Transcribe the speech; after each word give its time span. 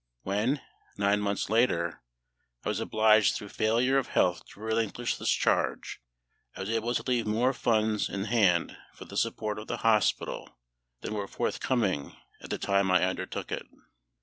When, 0.23 0.61
nine 0.97 1.19
months 1.21 1.47
later, 1.47 2.01
I 2.65 2.69
was 2.69 2.79
obliged 2.79 3.35
through 3.35 3.49
failure 3.49 3.99
of 3.99 4.07
health 4.07 4.43
to 4.47 4.59
relinquish 4.59 5.15
this 5.15 5.29
charge, 5.29 6.01
I 6.55 6.61
was 6.61 6.71
able 6.71 6.95
to 6.95 7.03
leave 7.05 7.27
more 7.27 7.53
funds 7.53 8.09
in 8.09 8.23
hand 8.23 8.75
for 8.95 9.05
the 9.05 9.15
support 9.15 9.59
of 9.59 9.67
the 9.67 9.77
hospital 9.85 10.57
than 11.01 11.13
were 11.13 11.27
forthcoming 11.27 12.17
at 12.41 12.49
the 12.49 12.57
time 12.57 12.89
I 12.89 13.03
undertook 13.05 13.51
it. 13.51 13.67